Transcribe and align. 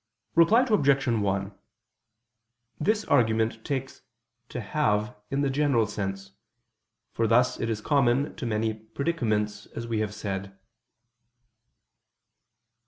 Reply 0.33 0.65
Obj. 0.67 1.05
1: 1.07 1.51
This 2.79 3.05
argument 3.05 3.63
takes 3.63 4.01
"to 4.49 4.59
have" 4.59 5.15
in 5.29 5.41
the 5.41 5.49
general 5.51 5.85
sense: 5.85 6.31
for 7.11 7.27
thus 7.27 7.59
it 7.59 7.69
is 7.69 7.81
common 7.81 8.35
to 8.37 8.47
many 8.47 8.73
predicaments, 8.73 9.67
as 9.75 9.85
we 9.85 9.99
have 9.99 10.15
said. 10.15 10.57